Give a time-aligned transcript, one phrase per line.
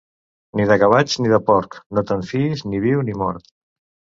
[0.59, 3.55] Ni de gavatx ni de porc, no te'n fiïs ni viu ni mort.